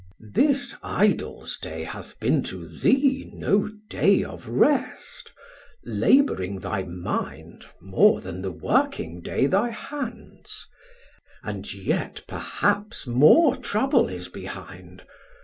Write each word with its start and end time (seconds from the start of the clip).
This 0.33 0.75
Idols 0.81 1.59
day 1.61 1.83
hath 1.83 2.19
bin 2.19 2.41
to 2.45 2.67
thee 2.67 3.29
no 3.35 3.69
day 3.87 4.23
of 4.23 4.47
rest, 4.47 5.31
Labouring 5.85 6.57
thy 6.57 6.81
mind 6.81 7.65
More 7.79 8.19
then 8.19 8.41
the 8.41 8.51
working 8.51 9.21
day 9.21 9.45
thy 9.45 9.69
hands, 9.69 10.65
And 11.43 11.71
yet 11.71 12.23
perhaps 12.27 13.05
more 13.05 13.55
trouble 13.55 14.09
is 14.09 14.27
behind. 14.27 15.03